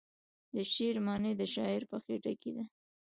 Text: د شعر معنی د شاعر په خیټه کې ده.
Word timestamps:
د 0.53 0.55
شعر 0.73 0.95
معنی 1.05 1.33
د 1.37 1.43
شاعر 1.53 1.81
په 1.91 1.97
خیټه 2.03 2.33
کې 2.41 2.51
ده. 2.55 2.63